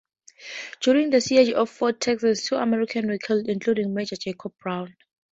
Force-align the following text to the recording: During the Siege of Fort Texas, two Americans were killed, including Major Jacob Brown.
During 0.79 1.11
the 1.11 1.21
Siege 1.21 1.51
of 1.51 1.69
Fort 1.69 2.01
Texas, 2.01 2.47
two 2.47 2.55
Americans 2.55 3.05
were 3.05 3.19
killed, 3.19 3.47
including 3.47 3.93
Major 3.93 4.15
Jacob 4.15 4.55
Brown. 4.57 4.95